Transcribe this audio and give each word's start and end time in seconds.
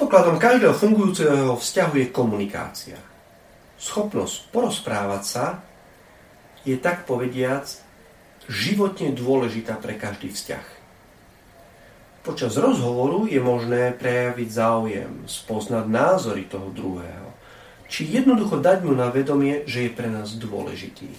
Predpokladom 0.00 0.40
každého 0.40 0.72
fungujúceho 0.72 1.60
vzťahu 1.60 1.94
je 2.00 2.06
komunikácia. 2.08 2.96
Schopnosť 3.76 4.48
porozprávať 4.48 5.22
sa 5.28 5.60
je 6.64 6.72
tak 6.80 7.04
povediac 7.04 7.68
životne 8.48 9.12
dôležitá 9.12 9.76
pre 9.76 10.00
každý 10.00 10.32
vzťah. 10.32 10.66
Počas 12.24 12.56
rozhovoru 12.56 13.28
je 13.28 13.44
možné 13.44 13.92
prejaviť 13.92 14.48
záujem, 14.48 15.12
spoznať 15.28 15.84
názory 15.84 16.48
toho 16.48 16.72
druhého, 16.72 17.36
či 17.84 18.08
jednoducho 18.08 18.56
dať 18.56 18.80
mu 18.88 18.96
na 18.96 19.12
vedomie, 19.12 19.68
že 19.68 19.84
je 19.84 19.90
pre 19.92 20.08
nás 20.08 20.32
dôležitý. 20.32 21.12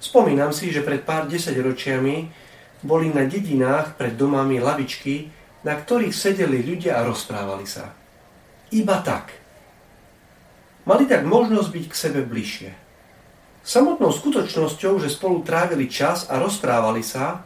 Spomínam 0.00 0.56
si, 0.56 0.72
že 0.72 0.80
pred 0.80 1.04
pár 1.04 1.28
desaťročiami 1.28 2.16
boli 2.80 3.12
na 3.12 3.28
dedinách 3.28 4.00
pred 4.00 4.16
domami 4.16 4.56
lavičky, 4.56 5.36
na 5.60 5.76
ktorých 5.76 6.14
sedeli 6.14 6.64
ľudia 6.64 7.00
a 7.00 7.06
rozprávali 7.06 7.68
sa. 7.68 7.92
Iba 8.72 9.02
tak. 9.04 9.36
Mali 10.88 11.04
tak 11.04 11.28
možnosť 11.28 11.68
byť 11.68 11.84
k 11.90 11.94
sebe 11.94 12.20
bližšie. 12.24 12.70
Samotnou 13.60 14.08
skutočnosťou, 14.08 14.96
že 14.96 15.12
spolu 15.12 15.44
trávili 15.44 15.84
čas 15.86 16.24
a 16.32 16.40
rozprávali 16.40 17.04
sa, 17.04 17.44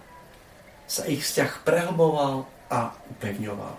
sa 0.86 1.02
ich 1.10 1.26
vzťah 1.26 1.66
prehlboval 1.66 2.46
a 2.70 2.94
upevňoval. 3.10 3.76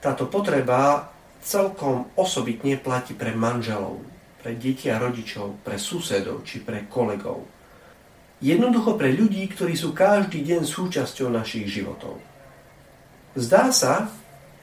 Táto 0.00 0.30
potreba 0.30 1.12
celkom 1.42 2.08
osobitne 2.16 2.78
platí 2.80 3.12
pre 3.12 3.34
manželov, 3.34 4.00
pre 4.40 4.54
deti 4.56 4.88
a 4.88 4.96
rodičov, 4.96 5.60
pre 5.66 5.76
susedov 5.76 6.46
či 6.46 6.62
pre 6.62 6.86
kolegov. 6.86 7.44
Jednoducho 8.38 8.94
pre 8.94 9.10
ľudí, 9.10 9.50
ktorí 9.50 9.74
sú 9.74 9.90
každý 9.90 10.46
deň 10.46 10.62
súčasťou 10.62 11.26
našich 11.34 11.66
životov. 11.66 12.22
Zdá 13.36 13.72
sa, 13.74 14.08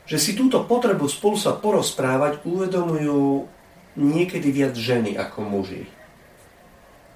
že 0.06 0.22
si 0.22 0.38
túto 0.38 0.62
potrebu 0.66 1.10
spolu 1.10 1.38
sa 1.38 1.58
porozprávať 1.58 2.46
uvedomujú 2.46 3.50
niekedy 3.98 4.50
viac 4.54 4.74
ženy 4.78 5.18
ako 5.18 5.46
muži. 5.46 5.90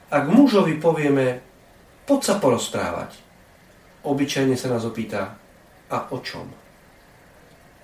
Ak 0.10 0.26
mužovi 0.26 0.82
povieme, 0.82 1.46
poď 2.10 2.22
sa 2.26 2.36
porozprávať, 2.42 3.14
obyčajne 4.02 4.58
sa 4.58 4.74
nás 4.74 4.82
opýta, 4.82 5.38
a 5.90 6.06
o 6.14 6.18
čom? 6.22 6.46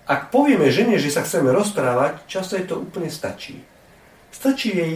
Ak 0.06 0.30
povieme 0.30 0.70
žene, 0.70 1.02
že 1.02 1.09
sa 1.09 1.26
chceme 1.26 1.50
rozprávať, 1.50 2.30
často 2.30 2.54
jej 2.54 2.70
to 2.70 2.78
úplne 2.78 3.09
stačí. 3.09 3.58
Stačí 4.30 4.78
jej 4.78 4.95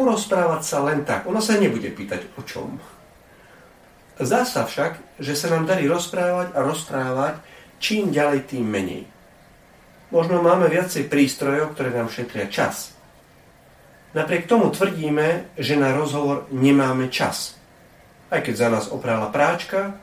porozprávať 0.00 0.62
sa 0.64 0.80
len 0.80 1.04
tak. 1.04 1.28
Ona 1.28 1.44
sa 1.44 1.60
nebude 1.60 1.92
pýtať 1.92 2.24
o 2.40 2.42
čom. 2.48 2.80
Zdá 4.22 4.46
sa 4.46 4.62
však, 4.62 5.18
že 5.18 5.34
sa 5.34 5.50
nám 5.50 5.66
darí 5.66 5.90
rozprávať 5.90 6.54
a 6.54 6.62
rozprávať 6.62 7.34
čím 7.82 8.14
ďalej, 8.14 8.46
tým 8.46 8.62
menej. 8.62 9.02
Možno 10.14 10.38
máme 10.38 10.70
viacej 10.70 11.10
prístrojov, 11.10 11.74
ktoré 11.74 11.90
nám 11.90 12.06
šetria 12.06 12.46
čas. 12.46 12.94
Napriek 14.14 14.46
tomu 14.46 14.70
tvrdíme, 14.70 15.56
že 15.58 15.74
na 15.74 15.90
rozhovor 15.90 16.46
nemáme 16.54 17.10
čas. 17.10 17.58
Aj 18.30 18.38
keď 18.38 18.54
za 18.54 18.68
nás 18.70 18.86
oprála 18.92 19.32
práčka, 19.34 19.98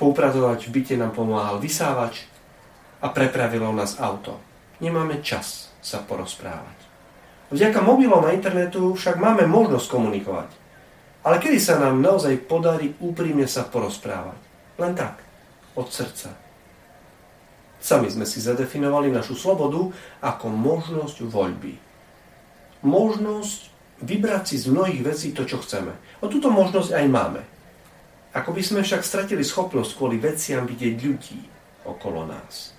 poupratovať 0.00 0.66
v 0.66 0.72
byte 0.72 0.94
nám 0.96 1.12
pomáhal 1.12 1.60
vysávač 1.60 2.24
a 3.02 3.10
prepravilo 3.12 3.68
nás 3.74 4.00
auto. 4.00 4.40
Nemáme 4.80 5.20
čas 5.20 5.74
sa 5.82 6.00
porozprávať. 6.00 6.78
Vďaka 7.52 7.84
mobilom 7.84 8.24
a 8.24 8.32
internetu 8.32 8.96
však 8.96 9.20
máme 9.20 9.44
možnosť 9.44 9.86
komunikovať. 9.92 10.61
Ale 11.22 11.38
kedy 11.38 11.58
sa 11.62 11.78
nám 11.78 12.02
naozaj 12.02 12.50
podarí 12.50 12.98
úprimne 12.98 13.46
sa 13.46 13.62
porozprávať? 13.62 14.38
Len 14.82 14.92
tak 14.98 15.22
od 15.78 15.86
srdca. 15.86 16.34
Sami 17.82 18.10
sme 18.10 18.26
si 18.26 18.38
zadefinovali 18.38 19.10
našu 19.10 19.34
slobodu 19.34 19.90
ako 20.22 20.46
možnosť 20.50 21.26
voľby. 21.26 21.74
Možnosť 22.82 23.70
vybrať 24.02 24.54
si 24.54 24.56
z 24.58 24.70
mnohých 24.70 25.02
vecí 25.02 25.30
to, 25.30 25.46
čo 25.46 25.62
chceme. 25.62 25.94
O 26.22 26.26
túto 26.26 26.50
možnosť 26.50 26.90
aj 26.94 27.06
máme. 27.06 27.42
Ako 28.34 28.50
by 28.54 28.62
sme 28.62 28.80
však 28.82 29.06
stratili 29.06 29.46
schopnosť 29.46 29.94
kvôli 29.94 30.18
veciam 30.18 30.66
vidieť 30.66 30.94
ľudí 30.98 31.40
okolo 31.86 32.26
nás. 32.26 32.74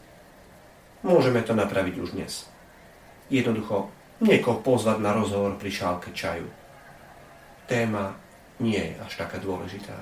Môžeme 1.04 1.44
to 1.44 1.52
napraviť 1.56 1.96
už 2.00 2.16
dnes. 2.16 2.48
Jednoducho 3.28 3.92
niekoho 4.24 4.64
pozvať 4.64 5.04
na 5.04 5.12
rozhovor 5.12 5.60
pri 5.60 5.72
šálke 5.72 6.16
čaju. 6.16 6.48
Téma 7.68 8.16
nie 8.60 8.78
je 8.78 8.94
až 9.00 9.14
taká 9.18 9.40
dôležitá. 9.40 9.96